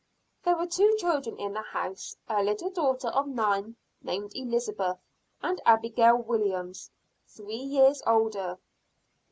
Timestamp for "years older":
7.57-8.57